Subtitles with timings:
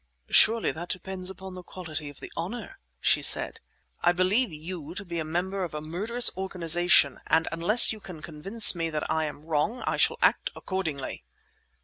[0.31, 3.59] "Surely that depends upon the quality of the honour!" she said.
[4.01, 8.23] "I believe you to be a member of a murderous organization, and unless you can
[8.23, 11.23] convince me that I am wrong, I shall act accordingly."